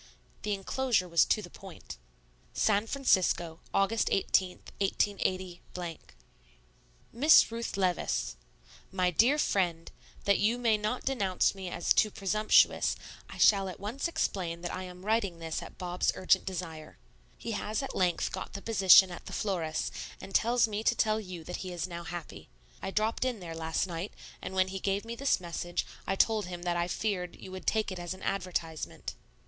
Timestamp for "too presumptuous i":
11.93-13.37